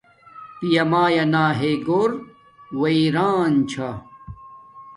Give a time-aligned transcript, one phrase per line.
[0.59, 2.11] پیامایا نا ہݵ گھُور
[2.69, 3.89] ای ویران چھا